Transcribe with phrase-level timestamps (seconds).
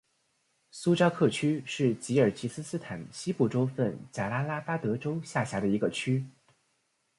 [0.71, 6.25] 苏扎克区是吉尔吉斯斯坦西部州份贾拉拉巴德州下辖的一个区。